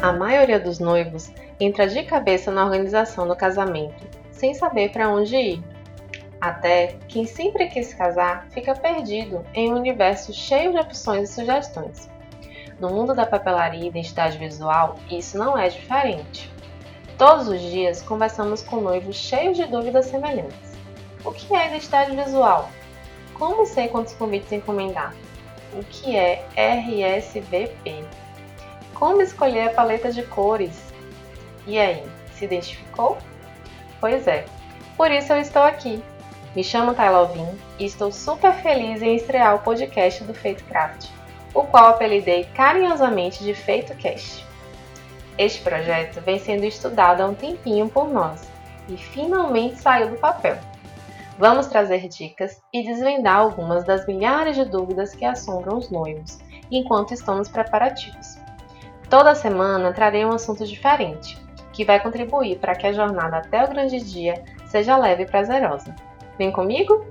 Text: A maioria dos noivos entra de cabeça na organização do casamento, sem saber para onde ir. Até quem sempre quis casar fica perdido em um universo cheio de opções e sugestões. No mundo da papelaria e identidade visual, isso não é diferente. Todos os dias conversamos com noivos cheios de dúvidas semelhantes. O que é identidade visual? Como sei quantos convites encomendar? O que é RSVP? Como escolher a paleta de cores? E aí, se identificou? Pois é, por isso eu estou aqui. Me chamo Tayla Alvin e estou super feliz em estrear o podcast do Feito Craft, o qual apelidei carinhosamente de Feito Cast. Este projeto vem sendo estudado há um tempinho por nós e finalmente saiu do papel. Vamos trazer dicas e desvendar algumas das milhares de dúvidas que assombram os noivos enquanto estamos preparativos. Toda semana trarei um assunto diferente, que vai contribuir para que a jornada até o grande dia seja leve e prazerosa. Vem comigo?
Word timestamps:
A 0.00 0.12
maioria 0.12 0.60
dos 0.60 0.78
noivos 0.78 1.32
entra 1.58 1.88
de 1.88 2.04
cabeça 2.04 2.52
na 2.52 2.64
organização 2.64 3.26
do 3.26 3.34
casamento, 3.34 4.06
sem 4.30 4.54
saber 4.54 4.92
para 4.92 5.08
onde 5.08 5.34
ir. 5.34 5.64
Até 6.40 6.94
quem 7.08 7.26
sempre 7.26 7.66
quis 7.66 7.92
casar 7.92 8.46
fica 8.50 8.76
perdido 8.76 9.44
em 9.52 9.72
um 9.72 9.76
universo 9.76 10.32
cheio 10.32 10.70
de 10.70 10.78
opções 10.78 11.28
e 11.28 11.32
sugestões. 11.34 12.08
No 12.78 12.90
mundo 12.90 13.12
da 13.12 13.26
papelaria 13.26 13.82
e 13.82 13.88
identidade 13.88 14.38
visual, 14.38 14.94
isso 15.10 15.36
não 15.36 15.58
é 15.58 15.68
diferente. 15.68 16.48
Todos 17.18 17.48
os 17.48 17.60
dias 17.60 18.00
conversamos 18.00 18.62
com 18.62 18.80
noivos 18.80 19.16
cheios 19.16 19.56
de 19.56 19.66
dúvidas 19.66 20.06
semelhantes. 20.06 20.78
O 21.24 21.32
que 21.32 21.56
é 21.56 21.66
identidade 21.66 22.14
visual? 22.14 22.70
Como 23.34 23.66
sei 23.66 23.88
quantos 23.88 24.14
convites 24.14 24.52
encomendar? 24.52 25.12
O 25.72 25.82
que 25.82 26.14
é 26.14 26.46
RSVP? 26.56 28.06
Como 28.98 29.22
escolher 29.22 29.68
a 29.68 29.74
paleta 29.74 30.10
de 30.10 30.24
cores? 30.24 30.92
E 31.68 31.78
aí, 31.78 32.02
se 32.34 32.46
identificou? 32.46 33.16
Pois 34.00 34.26
é, 34.26 34.44
por 34.96 35.12
isso 35.12 35.32
eu 35.32 35.40
estou 35.40 35.62
aqui. 35.62 36.02
Me 36.56 36.64
chamo 36.64 36.94
Tayla 36.94 37.18
Alvin 37.18 37.46
e 37.78 37.84
estou 37.84 38.10
super 38.10 38.52
feliz 38.54 39.00
em 39.00 39.14
estrear 39.14 39.54
o 39.54 39.60
podcast 39.60 40.24
do 40.24 40.34
Feito 40.34 40.64
Craft, 40.64 41.10
o 41.54 41.62
qual 41.62 41.90
apelidei 41.90 42.44
carinhosamente 42.56 43.44
de 43.44 43.54
Feito 43.54 43.94
Cast. 43.94 44.44
Este 45.38 45.62
projeto 45.62 46.20
vem 46.22 46.40
sendo 46.40 46.64
estudado 46.64 47.20
há 47.20 47.26
um 47.26 47.34
tempinho 47.34 47.88
por 47.88 48.08
nós 48.08 48.50
e 48.88 48.96
finalmente 48.96 49.76
saiu 49.76 50.08
do 50.08 50.16
papel. 50.16 50.58
Vamos 51.38 51.68
trazer 51.68 52.08
dicas 52.08 52.60
e 52.72 52.82
desvendar 52.82 53.36
algumas 53.36 53.84
das 53.84 54.04
milhares 54.08 54.56
de 54.56 54.64
dúvidas 54.64 55.14
que 55.14 55.24
assombram 55.24 55.78
os 55.78 55.88
noivos 55.88 56.40
enquanto 56.68 57.14
estamos 57.14 57.48
preparativos. 57.48 58.47
Toda 59.10 59.34
semana 59.34 59.92
trarei 59.92 60.24
um 60.24 60.32
assunto 60.32 60.66
diferente, 60.66 61.38
que 61.72 61.84
vai 61.84 61.98
contribuir 61.98 62.58
para 62.58 62.74
que 62.74 62.86
a 62.86 62.92
jornada 62.92 63.38
até 63.38 63.64
o 63.64 63.68
grande 63.68 64.00
dia 64.00 64.42
seja 64.66 64.96
leve 64.96 65.22
e 65.22 65.26
prazerosa. 65.26 65.94
Vem 66.36 66.52
comigo? 66.52 67.06